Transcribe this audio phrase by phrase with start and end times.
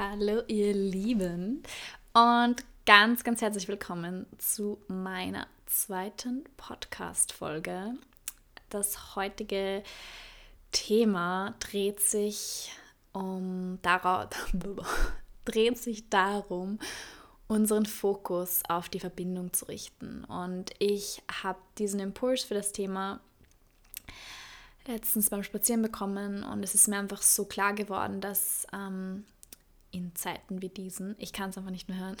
[0.00, 1.60] Hallo ihr Lieben
[2.12, 7.94] und ganz, ganz herzlich willkommen zu meiner zweiten Podcast-Folge.
[8.70, 9.82] Das heutige
[10.70, 12.70] Thema dreht sich
[13.12, 14.28] um darauf,
[15.44, 16.78] dreht sich darum,
[17.48, 20.22] unseren Fokus auf die Verbindung zu richten.
[20.26, 23.18] Und ich habe diesen Impuls für das Thema
[24.86, 29.24] letztens beim Spazieren bekommen und es ist mir einfach so klar geworden, dass ähm,
[29.90, 32.16] in Zeiten wie diesen, ich kann es einfach nicht mehr hören,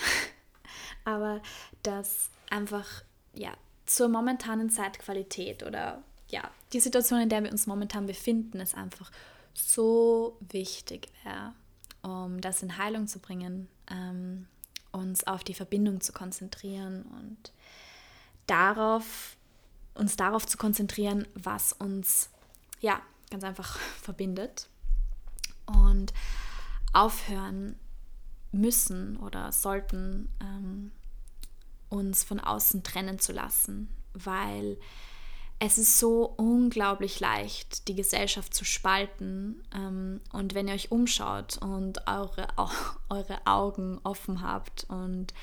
[1.04, 1.42] aber
[1.82, 2.86] dass einfach
[3.34, 3.52] ja
[3.86, 9.10] zur momentanen Zeitqualität oder ja die Situation, in der wir uns momentan befinden, ist einfach
[9.54, 11.52] so wichtig wäre,
[12.02, 14.46] um das in Heilung zu bringen, ähm,
[14.92, 17.52] uns auf die Verbindung zu konzentrieren und
[18.46, 19.36] darauf
[19.94, 22.30] uns darauf zu konzentrieren, was uns
[22.80, 23.00] ja
[23.30, 24.68] ganz einfach verbindet.
[25.66, 26.12] Und
[26.92, 27.76] aufhören
[28.52, 30.92] müssen oder sollten, ähm,
[31.88, 34.78] uns von außen trennen zu lassen, weil
[35.60, 39.62] es ist so unglaublich leicht, die Gesellschaft zu spalten.
[39.74, 42.48] Ähm, und wenn ihr euch umschaut und eure,
[43.08, 45.34] eure Augen offen habt und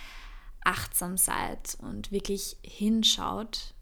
[0.63, 3.74] achtsam seid und wirklich hinschaut,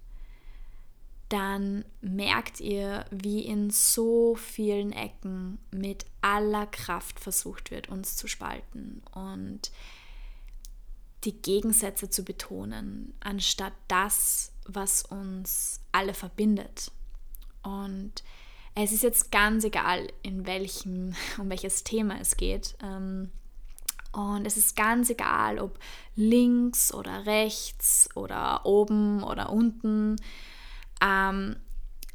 [1.30, 8.28] dann merkt ihr, wie in so vielen Ecken mit aller Kraft versucht wird, uns zu
[8.28, 9.72] spalten und
[11.24, 16.92] die Gegensätze zu betonen, anstatt das, was uns alle verbindet.
[17.64, 18.24] Und
[18.76, 22.76] es ist jetzt ganz egal, in welchem, um welches Thema es geht.
[22.84, 23.32] Ähm,
[24.12, 25.80] und es ist ganz egal, ob
[26.16, 30.18] links oder rechts oder oben oder unten
[31.02, 31.56] ähm,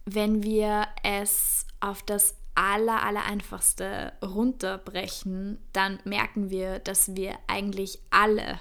[0.04, 8.00] wenn wir es auf das aller, aller einfachste runterbrechen, dann merken wir, dass wir eigentlich
[8.10, 8.58] alle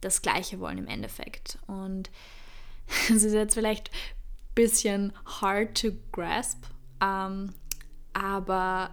[0.00, 1.58] das Gleiche wollen im Endeffekt.
[1.66, 2.10] Und
[3.10, 6.64] es ist jetzt vielleicht ein bisschen hard to grasp,
[7.02, 7.52] ähm,
[8.14, 8.90] aber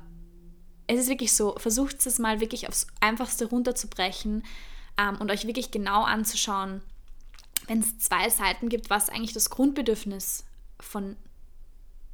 [0.87, 4.43] es ist wirklich so, versucht es mal wirklich aufs Einfachste runterzubrechen
[4.97, 6.81] ähm, und euch wirklich genau anzuschauen,
[7.67, 10.45] wenn es zwei Seiten gibt, was eigentlich das Grundbedürfnis
[10.79, 11.15] von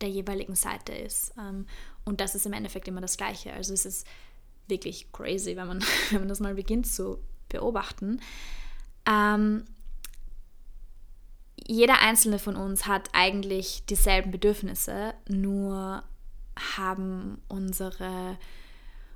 [0.01, 1.34] der jeweiligen Seite ist.
[1.38, 1.66] Ähm,
[2.06, 3.53] und das ist im Endeffekt immer das Gleiche.
[3.53, 4.07] Also es ist
[4.67, 7.19] wirklich crazy, wenn man, wenn man das mal beginnt zu
[7.50, 8.22] beobachten.
[9.06, 9.66] Ähm,
[11.68, 16.03] jeder einzelne von uns hat eigentlich dieselben Bedürfnisse, nur
[16.75, 18.38] haben unsere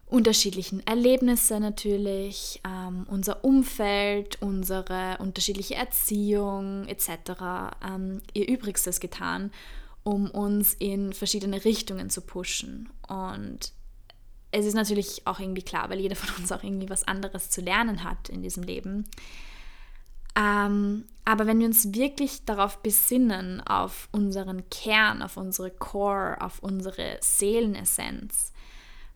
[0.08, 7.76] unterschiedlichen Erlebnisse natürlich, ähm, unser Umfeld, unsere unterschiedliche Erziehung etc.
[7.84, 9.52] Ähm, ihr Übrigstes getan,
[10.04, 12.90] um uns in verschiedene Richtungen zu pushen.
[13.08, 13.74] Und
[14.52, 17.62] es ist natürlich auch irgendwie klar, weil jeder von uns auch irgendwie was anderes zu
[17.62, 19.06] lernen hat in diesem Leben.
[20.38, 26.60] Ähm, aber wenn wir uns wirklich darauf besinnen, auf unseren Kern, auf unsere Core, auf
[26.60, 28.52] unsere Seelenessenz,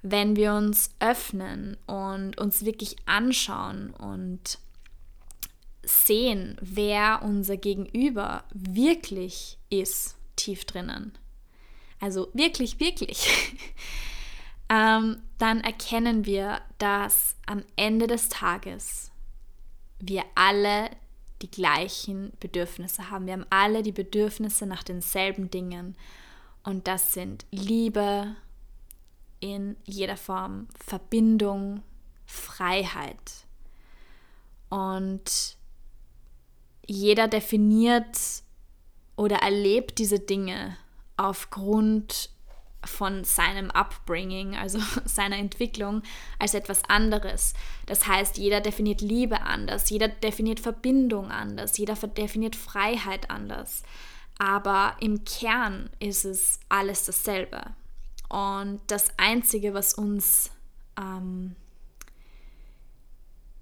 [0.02, 4.60] wenn wir uns öffnen und uns wirklich anschauen und
[5.84, 11.18] sehen, wer unser Gegenüber wirklich ist, tief drinnen.
[12.00, 13.28] Also wirklich, wirklich.
[14.70, 19.12] ähm, dann erkennen wir, dass am Ende des Tages
[20.00, 20.90] wir alle
[21.42, 23.26] die gleichen Bedürfnisse haben.
[23.26, 25.96] Wir haben alle die Bedürfnisse nach denselben Dingen.
[26.64, 28.36] Und das sind Liebe,
[29.40, 31.82] in jeder Form Verbindung,
[32.26, 33.46] Freiheit.
[34.70, 35.58] Und
[36.86, 38.18] jeder definiert
[39.16, 40.78] oder erlebt diese Dinge
[41.18, 42.30] aufgrund
[42.86, 46.02] von seinem Upbringing, also seiner Entwicklung,
[46.38, 47.54] als etwas anderes.
[47.86, 53.84] Das heißt, jeder definiert Liebe anders, jeder definiert Verbindung anders, jeder definiert Freiheit anders.
[54.38, 57.62] Aber im Kern ist es alles dasselbe.
[58.30, 60.52] Und das Einzige, was uns
[60.98, 61.56] ähm,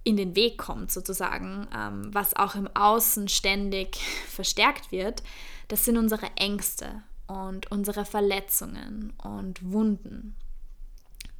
[0.03, 3.97] in den Weg kommt, sozusagen, ähm, was auch im Außen ständig
[4.27, 5.23] verstärkt wird,
[5.67, 10.35] das sind unsere Ängste und unsere Verletzungen und Wunden.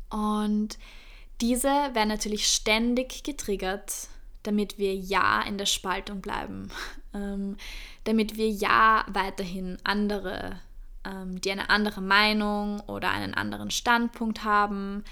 [0.10, 0.78] Und
[1.40, 4.10] diese werden natürlich ständig getriggert,
[4.44, 6.70] damit wir ja in der Spaltung bleiben,
[7.14, 7.58] ähm,
[8.06, 10.60] damit wir ja weiterhin andere
[11.08, 15.04] ähm, die eine andere Meinung oder einen anderen Standpunkt haben,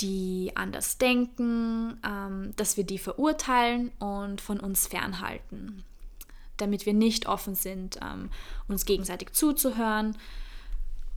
[0.00, 5.84] die anders denken, ähm, dass wir die verurteilen und von uns fernhalten,
[6.56, 8.30] damit wir nicht offen sind, ähm,
[8.66, 10.16] uns gegenseitig zuzuhören,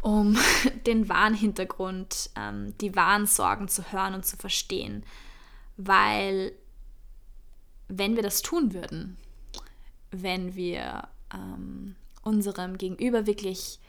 [0.01, 0.37] um
[0.85, 5.03] den wahren Hintergrund, ähm, die wahren Sorgen zu hören und zu verstehen,
[5.77, 6.51] weil
[7.87, 9.17] wenn wir das tun würden,
[10.11, 13.79] wenn wir ähm, unserem Gegenüber wirklich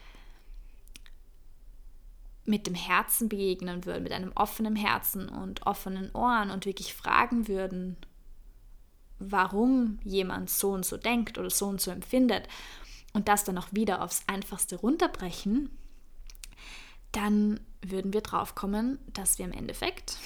[2.47, 7.49] mit dem Herzen begegnen würden, mit einem offenen Herzen und offenen Ohren und wirklich fragen
[7.49, 7.97] würden,
[9.19, 12.49] warum jemand so und so denkt oder so und so empfindet
[13.13, 15.71] und das dann auch wieder aufs Einfachste runterbrechen,
[17.13, 20.19] dann würden wir drauf kommen, dass wir im Endeffekt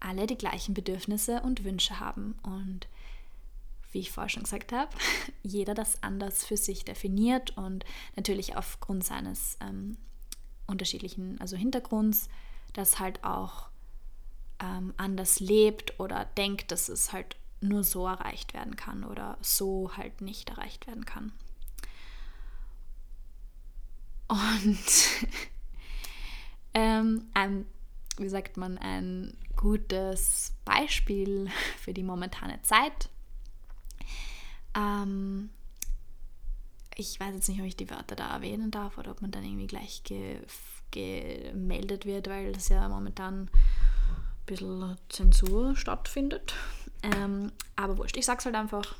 [0.00, 2.34] alle die gleichen Bedürfnisse und Wünsche haben.
[2.42, 2.88] Und
[3.92, 4.90] wie ich vorher schon gesagt habe,
[5.42, 7.84] jeder das anders für sich definiert und
[8.16, 9.96] natürlich aufgrund seines ähm,
[10.66, 12.28] unterschiedlichen also Hintergrunds
[12.72, 13.68] das halt auch
[14.60, 19.92] ähm, anders lebt oder denkt, dass es halt nur so erreicht werden kann oder so
[19.96, 21.32] halt nicht erreicht werden kann.
[24.28, 24.78] Und
[26.74, 27.66] ähm, ein,
[28.16, 31.48] wie sagt man, ein gutes Beispiel
[31.78, 33.10] für die momentane Zeit.
[34.74, 35.50] Ähm,
[37.02, 39.44] ich weiß jetzt nicht, ob ich die Wörter da erwähnen darf oder ob man dann
[39.44, 40.38] irgendwie gleich ge
[40.90, 43.50] gemeldet wird, weil das ja momentan ein
[44.44, 46.54] bisschen Zensur stattfindet.
[47.02, 48.94] Ähm, aber wurscht, ich sag's halt einfach,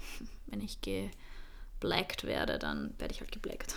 [0.46, 3.74] wenn ich geblackt werde, dann werde ich halt geblackt.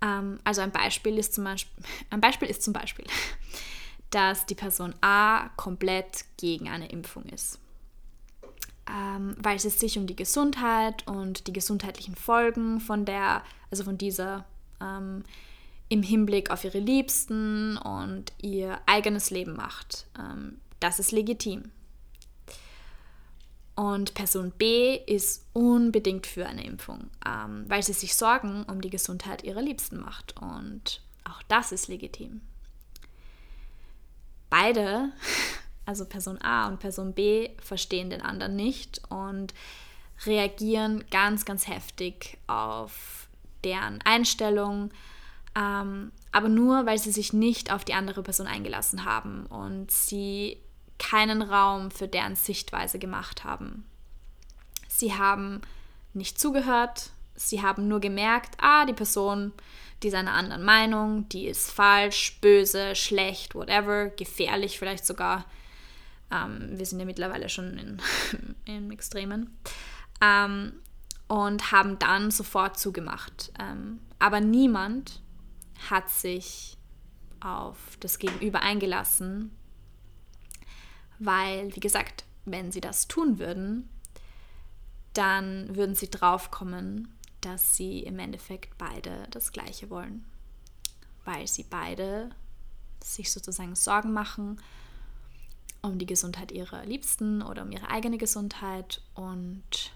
[0.00, 3.04] Ähm, also ein Beispiel ist zum Beispiel, ein Beispiel ist zum Beispiel,
[4.10, 7.58] dass die Person A komplett gegen eine Impfung ist
[8.88, 13.98] ähm, weil es sich um die Gesundheit und die gesundheitlichen Folgen von der, also von
[13.98, 14.44] dieser
[14.80, 15.24] ähm,
[15.88, 20.06] im Hinblick auf ihre Liebsten und ihr eigenes Leben macht.
[20.18, 21.70] Ähm, das ist legitim.
[23.74, 28.90] Und Person B ist unbedingt für eine Impfung, ähm, weil sie sich Sorgen um die
[28.90, 30.34] Gesundheit ihrer Liebsten macht.
[30.40, 32.40] Und auch das ist legitim.
[34.50, 35.12] Beide
[35.86, 39.52] also Person A und Person B, verstehen den anderen nicht und
[40.26, 43.28] reagieren ganz, ganz heftig auf
[43.64, 44.90] deren Einstellung,
[45.54, 50.58] ähm, aber nur, weil sie sich nicht auf die andere Person eingelassen haben und sie
[50.98, 53.84] keinen Raum für deren Sichtweise gemacht haben.
[54.88, 55.60] Sie haben
[56.14, 59.52] nicht zugehört, sie haben nur gemerkt, ah, die Person,
[60.02, 65.44] die ist einer anderen Meinung, die ist falsch, böse, schlecht, whatever, gefährlich vielleicht sogar.
[66.32, 68.02] Ähm, wir sind ja mittlerweile schon in,
[68.64, 69.56] im Extremen.
[70.20, 70.72] Ähm,
[71.28, 73.52] und haben dann sofort zugemacht.
[73.58, 75.22] Ähm, aber niemand
[75.90, 76.76] hat sich
[77.40, 79.50] auf das Gegenüber eingelassen,
[81.18, 83.88] weil, wie gesagt, wenn sie das tun würden,
[85.12, 90.24] dann würden sie draufkommen, dass sie im Endeffekt beide das Gleiche wollen.
[91.24, 92.30] Weil sie beide
[93.02, 94.60] sich sozusagen Sorgen machen
[95.82, 99.92] um die Gesundheit ihrer Liebsten oder um ihre eigene Gesundheit und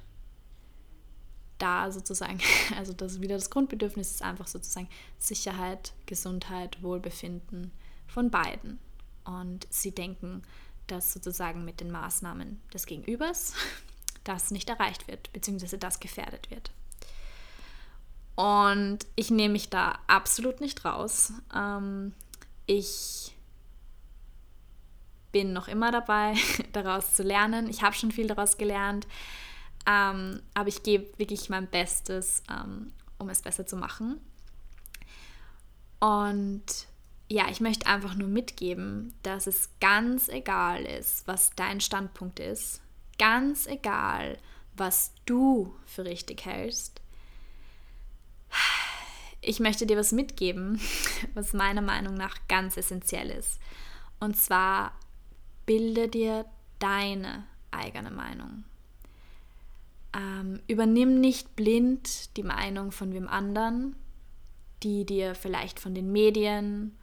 [1.58, 2.40] da sozusagen,
[2.76, 4.88] also das wieder das Grundbedürfnis ist einfach sozusagen
[5.18, 7.70] Sicherheit, Gesundheit, Wohlbefinden
[8.06, 8.78] von beiden.
[9.24, 10.42] Und sie denken,
[10.86, 13.54] dass sozusagen mit den Maßnahmen des Gegenübers
[14.24, 16.70] das nicht erreicht wird, beziehungsweise das gefährdet wird.
[18.34, 21.32] Und ich nehme mich da absolut nicht raus.
[21.54, 22.12] Ähm,
[22.66, 23.35] ich
[25.32, 26.34] bin noch immer dabei,
[26.72, 27.68] daraus zu lernen.
[27.68, 29.06] Ich habe schon viel daraus gelernt,
[29.86, 34.20] ähm, aber ich gebe wirklich mein Bestes, ähm, um es besser zu machen.
[36.00, 36.64] Und
[37.28, 42.80] ja, ich möchte einfach nur mitgeben, dass es ganz egal ist, was dein Standpunkt ist,
[43.18, 44.38] ganz egal,
[44.76, 47.00] was du für richtig hältst.
[49.40, 50.80] Ich möchte dir was mitgeben,
[51.34, 53.58] was meiner Meinung nach ganz essentiell ist.
[54.20, 54.92] Und zwar
[55.66, 56.46] bilde dir
[56.78, 58.64] deine eigene Meinung.
[60.14, 63.96] Ähm, übernimm nicht blind die Meinung von wem anderen,
[64.82, 66.96] die dir vielleicht von den Medien,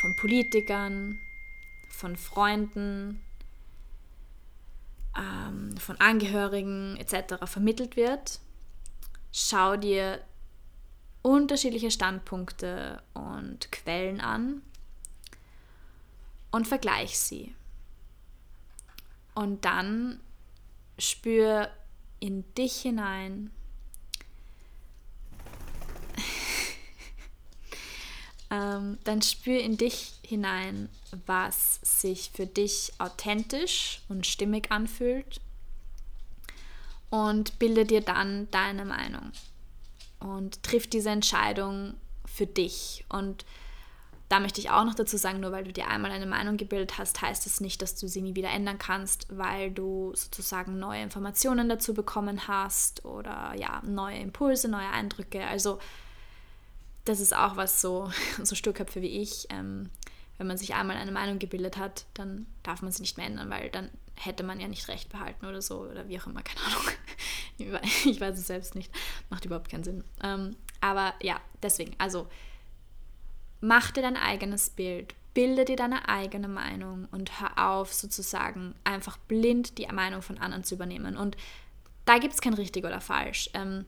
[0.00, 1.18] von Politikern,
[1.90, 3.20] von Freunden,
[5.16, 7.46] ähm, von Angehörigen etc.
[7.46, 8.40] vermittelt wird.
[9.32, 10.20] Schau dir
[11.22, 14.62] unterschiedliche Standpunkte und Quellen an
[16.52, 17.54] und vergleich sie.
[19.36, 20.18] Und dann
[20.98, 21.70] spür
[22.20, 23.50] in dich hinein.
[28.50, 30.88] ähm, dann spür in dich hinein,
[31.26, 35.42] was sich für dich authentisch und stimmig anfühlt.
[37.10, 39.32] Und bilde dir dann deine Meinung.
[40.18, 41.92] Und triff diese Entscheidung
[42.24, 43.04] für dich.
[43.10, 43.44] Und
[44.28, 46.98] da möchte ich auch noch dazu sagen, nur weil du dir einmal eine Meinung gebildet
[46.98, 51.02] hast, heißt das nicht, dass du sie nie wieder ändern kannst, weil du sozusagen neue
[51.02, 55.46] Informationen dazu bekommen hast oder ja, neue Impulse, neue Eindrücke.
[55.46, 55.78] Also
[57.04, 58.10] das ist auch was so,
[58.42, 59.46] so Sturköpfe wie ich.
[59.50, 59.90] Ähm,
[60.38, 63.48] wenn man sich einmal eine Meinung gebildet hat, dann darf man sie nicht mehr ändern,
[63.48, 66.60] weil dann hätte man ja nicht recht behalten oder so oder wie auch immer, keine
[66.66, 66.84] Ahnung.
[68.04, 68.92] Ich weiß es selbst nicht.
[69.30, 70.04] Macht überhaupt keinen Sinn.
[70.22, 72.28] Ähm, aber ja, deswegen, also
[73.60, 79.16] mach dir dein eigenes Bild, bilde dir deine eigene Meinung und hör auf, sozusagen einfach
[79.16, 81.16] blind die Meinung von anderen zu übernehmen.
[81.16, 81.36] Und
[82.04, 83.50] da gibt es kein richtig oder falsch.
[83.52, 83.84] Ähm,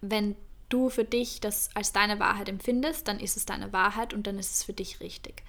[0.00, 0.36] wenn
[0.68, 4.38] du für dich das als deine Wahrheit empfindest, dann ist es deine Wahrheit und dann
[4.38, 5.42] ist es für dich richtig.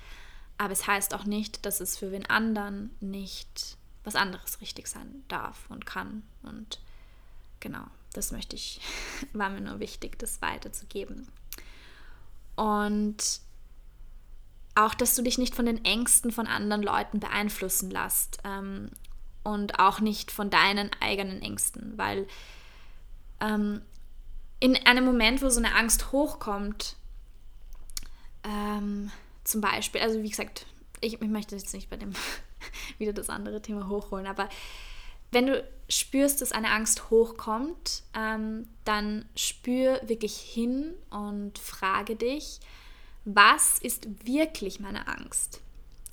[0.57, 5.23] Aber es heißt auch nicht, dass es für wen anderen nicht was anderes richtig sein
[5.27, 6.23] darf und kann.
[6.43, 6.79] Und
[7.59, 7.83] genau,
[8.13, 8.81] das möchte ich,
[9.33, 11.27] war mir nur wichtig, das weiterzugeben.
[12.59, 13.39] Und
[14.75, 18.91] auch, dass du dich nicht von den Ängsten von anderen Leuten beeinflussen lässt ähm,
[19.43, 22.27] und auch nicht von deinen eigenen Ängsten, weil
[23.39, 23.81] ähm,
[24.59, 26.97] in einem Moment, wo so eine Angst hochkommt,
[28.43, 29.09] ähm,
[29.45, 30.65] zum Beispiel, also wie gesagt,
[30.99, 32.11] ich, ich möchte jetzt nicht bei dem
[32.97, 34.49] wieder das andere Thema hochholen, aber
[35.31, 42.59] wenn du spürst, dass eine Angst hochkommt, ähm, dann spür wirklich hin und frage dich,
[43.25, 45.61] was ist wirklich meine Angst?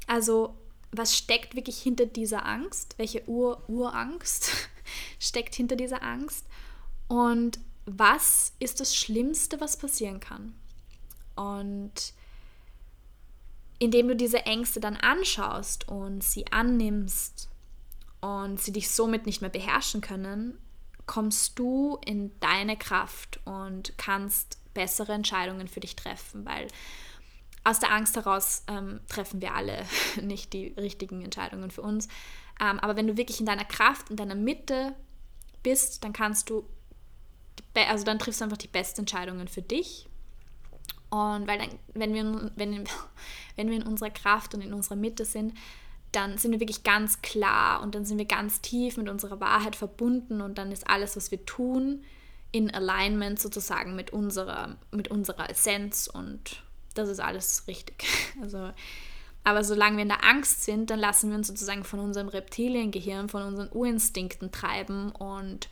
[0.06, 0.56] Also,
[0.92, 2.94] was steckt wirklich hinter dieser Angst?
[2.96, 4.50] Welche Ur Urangst
[5.18, 6.46] steckt hinter dieser Angst?
[7.08, 10.54] Und was ist das Schlimmste, was passieren kann?
[11.36, 12.14] Und
[13.78, 17.48] indem du diese Ängste dann anschaust und sie annimmst
[18.20, 20.58] und sie dich somit nicht mehr beherrschen können,
[21.06, 26.68] kommst du in deine Kraft und kannst bessere Entscheidungen für dich treffen, weil
[27.64, 29.84] aus der Angst heraus ähm, treffen wir alle
[30.22, 32.08] nicht die richtigen Entscheidungen für uns.
[32.60, 34.94] Ähm, aber wenn du wirklich in deiner Kraft, in deiner Mitte
[35.62, 36.64] bist, dann kannst du,
[37.74, 40.08] also dann triffst du einfach die besten Entscheidungen für dich.
[41.10, 42.84] Und weil dann, wenn wir, wenn,
[43.56, 45.54] wenn wir in unserer Kraft und in unserer Mitte sind,
[46.12, 49.76] dann sind wir wirklich ganz klar und dann sind wir ganz tief mit unserer Wahrheit
[49.76, 52.04] verbunden und dann ist alles, was wir tun,
[52.52, 56.62] in Alignment sozusagen mit unserer, mit unserer Essenz und
[56.94, 58.04] das ist alles richtig.
[58.42, 58.70] Also,
[59.44, 63.28] aber solange wir in der Angst sind, dann lassen wir uns sozusagen von unserem Reptiliengehirn,
[63.28, 65.68] von unseren Urinstinkten treiben und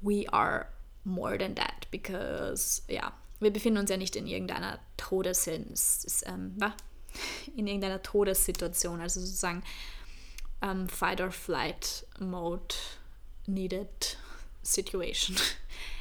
[0.00, 0.66] we are
[1.04, 6.56] more than that, because, ja, wir befinden uns ja nicht in irgendeiner Todes ähm,
[7.56, 9.62] in irgendeiner Todessituation, also sozusagen
[10.62, 12.74] ähm, Fight or Flight Mode
[13.46, 14.18] needed
[14.62, 15.36] Situation.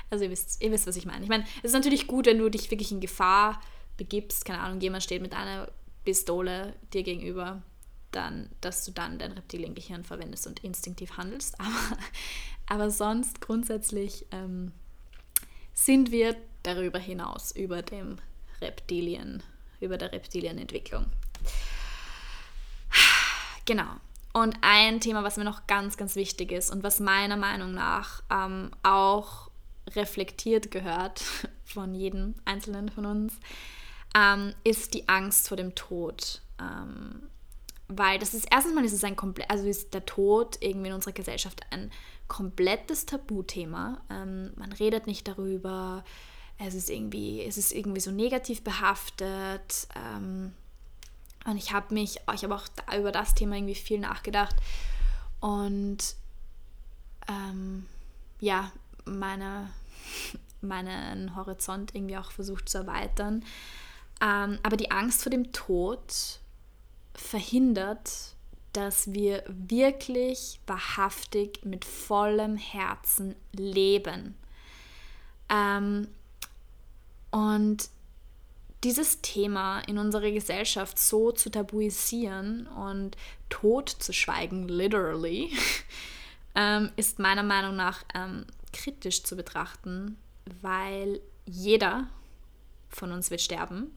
[0.09, 1.23] Also ihr wisst, ihr wisst, was ich meine.
[1.23, 3.59] Ich meine, es ist natürlich gut, wenn du dich wirklich in Gefahr
[3.97, 5.71] begibst, keine Ahnung, jemand steht mit einer
[6.05, 7.63] Pistole dir gegenüber,
[8.11, 11.55] dann, dass du dann dein Reptiliengehirn verwendest und instinktiv handelst.
[11.59, 11.97] Aber,
[12.67, 14.71] aber sonst grundsätzlich ähm,
[15.73, 18.17] sind wir darüber hinaus, über dem
[18.61, 19.41] Reptilien,
[19.83, 21.05] über der Reptilienentwicklung.
[23.65, 23.87] Genau.
[24.33, 28.23] Und ein Thema, was mir noch ganz, ganz wichtig ist und was meiner Meinung nach
[28.31, 29.51] ähm, auch
[29.91, 31.23] reflektiert gehört
[31.65, 33.33] von jedem Einzelnen von uns,
[34.15, 36.41] ähm, ist die Angst vor dem Tod.
[36.59, 37.29] Ähm,
[37.87, 40.95] weil das ist erstens mal ist es ein komplett, also ist der Tod irgendwie in
[40.95, 41.91] unserer Gesellschaft ein
[42.27, 44.01] komplettes Tabuthema.
[44.09, 46.03] Ähm, man redet nicht darüber.
[46.65, 49.87] Es ist irgendwie, es ist irgendwie so negativ behaftet.
[49.95, 50.53] Ähm,
[51.45, 54.55] und ich habe mich, ich habe auch da über das Thema irgendwie viel nachgedacht
[55.41, 55.97] und
[57.27, 57.85] ähm,
[58.39, 58.71] ja,
[59.05, 59.69] meine,
[60.61, 63.43] meinen Horizont irgendwie auch versucht zu erweitern.
[64.21, 66.39] Ähm, aber die Angst vor dem Tod
[67.13, 68.35] verhindert,
[68.71, 74.35] dass wir wirklich wahrhaftig mit vollem Herzen leben.
[75.49, 76.07] Ähm,
[77.33, 77.89] und
[78.83, 83.17] dieses Thema in unserer Gesellschaft so zu tabuisieren und
[83.49, 85.51] tot zu schweigen, literally,
[86.55, 90.15] ähm, ist meiner Meinung nach ähm, kritisch zu betrachten,
[90.61, 92.07] weil jeder
[92.89, 93.89] von uns wird sterben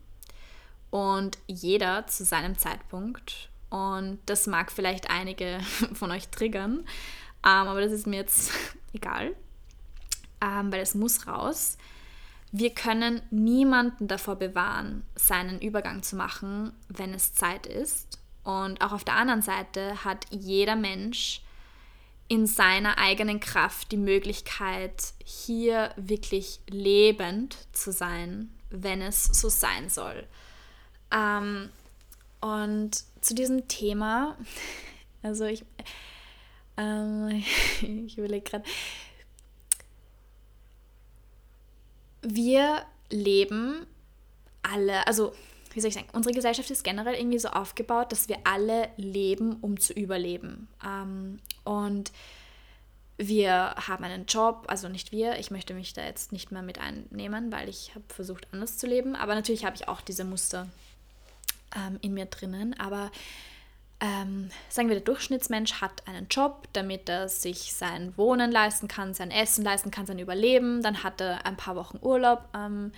[0.88, 3.50] und jeder zu seinem Zeitpunkt.
[3.69, 5.61] Und das mag vielleicht einige
[5.93, 6.87] von euch triggern,
[7.45, 8.50] ähm, aber das ist mir jetzt
[8.95, 9.37] egal,
[10.40, 11.76] ähm, weil es muss raus.
[12.59, 18.19] Wir können niemanden davor bewahren, seinen Übergang zu machen, wenn es Zeit ist.
[18.45, 21.43] Und auch auf der anderen Seite hat jeder Mensch
[22.29, 29.91] in seiner eigenen Kraft die Möglichkeit, hier wirklich lebend zu sein, wenn es so sein
[29.91, 30.27] soll.
[31.11, 31.69] Ähm,
[32.41, 34.35] und zu diesem Thema,
[35.23, 35.63] also ich,
[36.79, 37.29] ähm,
[37.83, 38.65] ich überlege gerade,
[42.26, 43.87] wir leben
[44.62, 45.33] alle, also
[45.73, 49.56] wie soll ich sagen, unsere Gesellschaft ist generell irgendwie so aufgebaut, dass wir alle leben,
[49.61, 50.68] um zu überleben.
[50.85, 52.12] Ähm, und
[53.18, 56.78] wir haben einen Job, also nicht wir, ich möchte mich da jetzt nicht mehr mit
[56.78, 59.16] einnehmen, weil ich habe versucht, anders zu leben.
[59.16, 60.68] Aber natürlich habe ich auch diese Muster
[61.75, 62.78] ähm, in mir drinnen.
[62.78, 63.11] Aber
[64.00, 69.15] ähm, sagen wir, der Durchschnittsmensch hat einen Job, damit er sich sein Wohnen leisten kann,
[69.15, 70.83] sein Essen leisten kann, sein Überleben.
[70.83, 72.93] Dann hat er ein paar Wochen Urlaub ähm,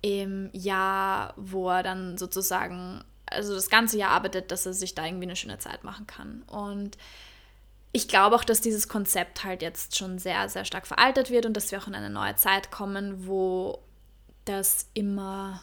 [0.00, 5.04] im Jahr, wo er dann sozusagen, also das ganze Jahr arbeitet, dass er sich da
[5.04, 6.42] irgendwie eine schöne Zeit machen kann.
[6.42, 6.96] Und
[7.92, 11.54] ich glaube auch, dass dieses Konzept halt jetzt schon sehr, sehr stark veraltet wird und
[11.54, 13.80] dass wir auch in eine neue Zeit kommen, wo
[14.46, 15.62] das immer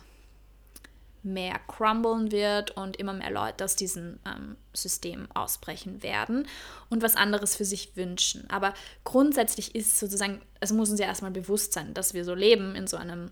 [1.24, 6.48] mehr crumblen wird und immer mehr Leute aus diesem ähm, System ausbrechen werden
[6.90, 8.50] und was anderes für sich wünschen.
[8.50, 12.76] Aber grundsätzlich ist sozusagen, es muss uns ja erstmal bewusst sein, dass wir so leben
[12.76, 13.32] in so einem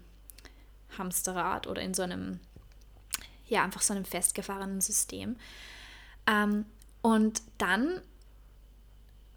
[0.98, 2.40] Hamsterrad oder in so einem,
[3.48, 5.36] ja, einfach so einem festgefahrenen System.
[6.28, 6.66] Ähm,
[7.02, 8.02] und dann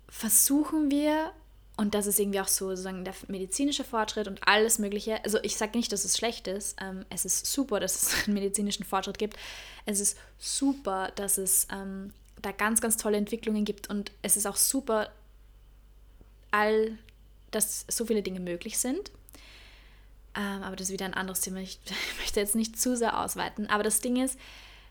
[0.08, 1.32] versuchen wir
[1.76, 5.22] und das ist irgendwie auch so sozusagen der medizinische Fortschritt und alles Mögliche.
[5.24, 6.76] Also ich sage nicht, dass es schlecht ist.
[6.80, 9.36] Ähm, es ist super, dass es einen medizinischen Fortschritt gibt.
[9.84, 13.90] Es ist super, dass es ähm, da ganz, ganz tolle Entwicklungen gibt.
[13.90, 15.10] Und es ist auch super,
[16.52, 16.96] all,
[17.50, 19.10] dass so viele Dinge möglich sind.
[20.36, 21.58] Ähm, aber das ist wieder ein anderes Thema.
[21.58, 23.68] Ich, ich möchte jetzt nicht zu sehr ausweiten.
[23.68, 24.38] Aber das Ding ist,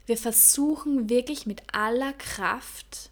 [0.05, 3.09] wir versuchen wirklich mit aller Kraft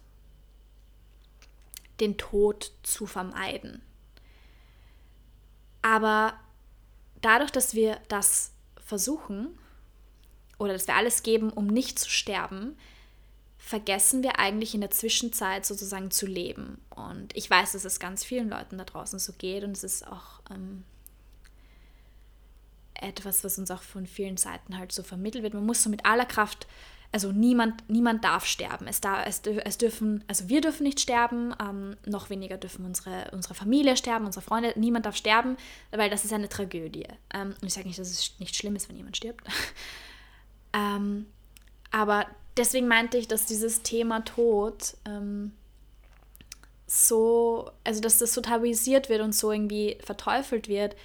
[2.02, 3.80] den Tod zu vermeiden.
[5.80, 6.34] Aber
[7.20, 9.58] dadurch, dass wir das versuchen
[10.58, 12.76] oder dass wir alles geben, um nicht zu sterben,
[13.56, 16.80] vergessen wir eigentlich in der Zwischenzeit sozusagen zu leben.
[16.90, 20.06] Und ich weiß, dass es ganz vielen Leuten da draußen so geht und es ist
[20.06, 20.84] auch ähm,
[22.94, 25.54] etwas, was uns auch von vielen Seiten halt so vermittelt wird.
[25.54, 26.66] Man muss so mit aller Kraft
[27.12, 28.88] also niemand, niemand darf sterben.
[28.88, 33.30] Es, darf, es, es dürfen, also wir dürfen nicht sterben, ähm, noch weniger dürfen unsere,
[33.32, 35.58] unsere Familie sterben, unsere Freunde, niemand darf sterben,
[35.90, 37.06] weil das ist eine Tragödie.
[37.34, 39.46] Ähm, und ich sage nicht, dass es nicht schlimm ist, wenn jemand stirbt.
[40.72, 41.26] ähm,
[41.90, 45.52] aber deswegen meinte ich, dass dieses Thema Tod ähm,
[46.86, 50.96] so, also dass das so tabuisiert wird und so irgendwie verteufelt wird,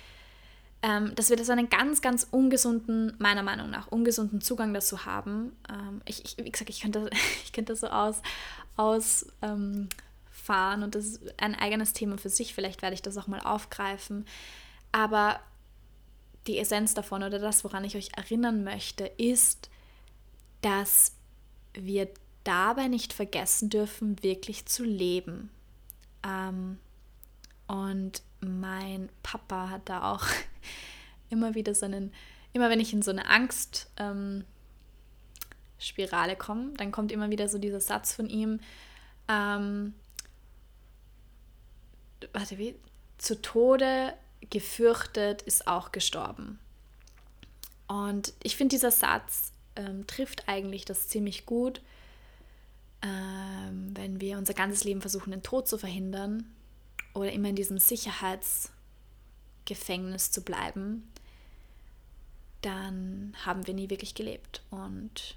[0.84, 5.06] ähm, dass wir da so einen ganz, ganz ungesunden, meiner Meinung nach, ungesunden Zugang dazu
[5.06, 5.56] haben.
[5.70, 7.10] Ähm, ich, ich, wie gesagt, ich könnte,
[7.44, 8.22] ich könnte das so aus,
[8.76, 9.90] ausfahren
[10.80, 12.54] ähm, und das ist ein eigenes Thema für sich.
[12.54, 14.26] Vielleicht werde ich das auch mal aufgreifen.
[14.92, 15.40] Aber
[16.46, 19.70] die Essenz davon oder das, woran ich euch erinnern möchte, ist,
[20.62, 21.14] dass
[21.74, 22.08] wir
[22.44, 25.50] dabei nicht vergessen dürfen, wirklich zu leben.
[26.24, 26.80] Ähm,
[27.68, 30.26] und mein Papa hat da auch
[31.30, 32.14] immer wieder so einen,
[32.54, 34.46] immer wenn ich in so eine Angstspirale
[36.32, 38.60] ähm, komme, dann kommt immer wieder so dieser Satz von ihm,
[39.28, 39.94] ähm,
[42.34, 42.76] warte, wie?
[43.18, 44.14] Zu Tode
[44.50, 46.60] gefürchtet ist auch gestorben.
[47.88, 51.82] Und ich finde, dieser Satz ähm, trifft eigentlich das ziemlich gut,
[53.02, 56.46] ähm, wenn wir unser ganzes Leben versuchen, den Tod zu verhindern
[57.18, 61.12] oder immer in diesem Sicherheitsgefängnis zu bleiben,
[62.62, 64.64] dann haben wir nie wirklich gelebt.
[64.70, 65.36] Und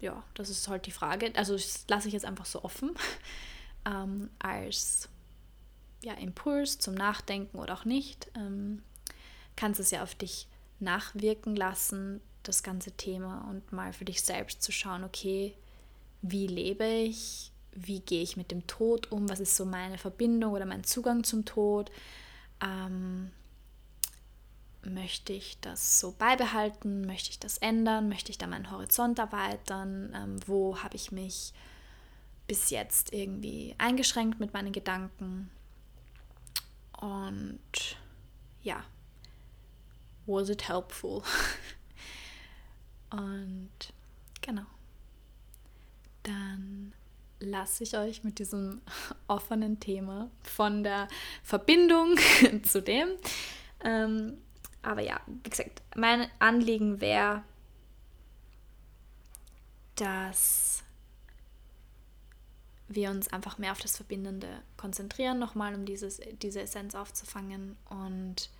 [0.00, 1.32] ja, das ist halt die Frage.
[1.36, 2.94] Also das lasse ich jetzt einfach so offen
[3.86, 5.08] ähm, als
[6.02, 8.30] ja, Impuls zum Nachdenken oder auch nicht.
[8.36, 8.82] Ähm,
[9.56, 10.46] kannst es ja auf dich
[10.80, 15.56] nachwirken lassen, das ganze Thema, und mal für dich selbst zu schauen, okay,
[16.20, 17.53] wie lebe ich?
[17.74, 21.24] Wie gehe ich mit dem Tod um, was ist so meine Verbindung oder mein Zugang
[21.24, 21.90] zum Tod.
[22.60, 23.30] Ähm,
[24.84, 27.06] möchte ich das so beibehalten?
[27.06, 28.08] Möchte ich das ändern?
[28.08, 30.12] Möchte ich da meinen Horizont erweitern?
[30.14, 31.52] Ähm, wo habe ich mich
[32.46, 35.50] bis jetzt irgendwie eingeschränkt mit meinen Gedanken?
[37.00, 37.96] Und
[38.62, 38.84] ja,
[40.26, 41.22] was it helpful?
[43.10, 43.70] Und
[44.40, 44.66] genau.
[46.22, 46.94] Dann
[47.44, 48.80] lasse ich euch mit diesem
[49.28, 51.08] offenen Thema von der
[51.42, 52.16] Verbindung
[52.62, 53.08] zu dem.
[53.82, 54.38] Ähm,
[54.82, 57.42] aber ja, wie gesagt, mein Anliegen wäre,
[59.96, 60.82] dass
[62.88, 68.50] wir uns einfach mehr auf das Verbindende konzentrieren, nochmal, um dieses, diese Essenz aufzufangen und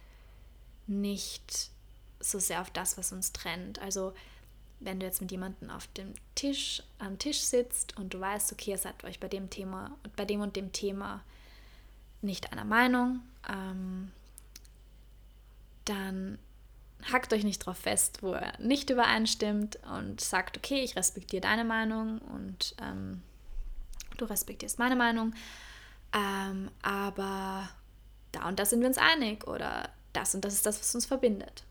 [0.86, 1.70] nicht
[2.20, 3.78] so sehr auf das, was uns trennt.
[3.80, 4.14] Also
[4.84, 8.72] wenn du jetzt mit jemandem auf dem Tisch, am Tisch sitzt und du weißt, okay,
[8.72, 11.22] ihr seid euch bei dem Thema, bei dem und dem Thema
[12.22, 14.10] nicht einer Meinung, ähm,
[15.84, 16.38] dann
[17.12, 21.64] hackt euch nicht drauf fest, wo er nicht übereinstimmt und sagt, okay, ich respektiere deine
[21.64, 23.22] Meinung und ähm,
[24.16, 25.34] du respektierst meine Meinung,
[26.12, 27.68] ähm, aber
[28.32, 31.06] da und da sind wir uns einig oder das und das ist das, was uns
[31.06, 31.64] verbindet.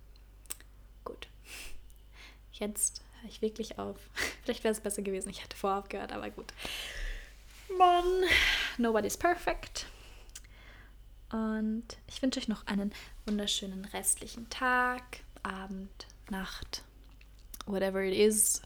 [1.04, 1.28] Gut.
[2.64, 3.98] Jetzt höre ich wirklich auf.
[4.44, 6.54] Vielleicht wäre es besser gewesen, ich hätte vorher aufgehört, aber gut.
[7.78, 8.24] Mann,
[8.78, 9.86] nobody's perfect.
[11.32, 12.94] Und ich wünsche euch noch einen
[13.26, 15.04] wunderschönen restlichen Tag,
[15.42, 16.84] Abend, Nacht,
[17.66, 18.62] whatever it is,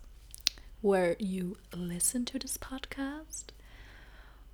[0.84, 3.54] where you listen to this podcast.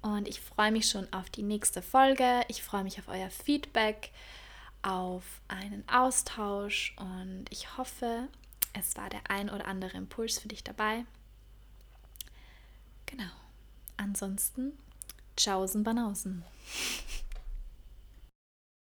[0.01, 2.43] Und ich freue mich schon auf die nächste Folge.
[2.47, 4.12] Ich freue mich auf euer Feedback,
[4.84, 8.29] auf einen Austausch und ich hoffe,
[8.73, 11.05] es war der ein oder andere Impuls für dich dabei.
[13.05, 13.31] Genau.
[13.97, 14.73] Ansonsten,
[15.38, 16.43] tschaußen Banausen.